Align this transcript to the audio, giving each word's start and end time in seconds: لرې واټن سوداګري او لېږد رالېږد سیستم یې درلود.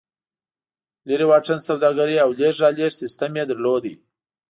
لرې 1.07 1.25
واټن 1.31 1.59
سوداګري 1.67 2.15
او 2.23 2.29
لېږد 2.39 2.59
رالېږد 2.63 2.99
سیستم 3.01 3.31
یې 3.39 3.43
درلود. 3.51 3.85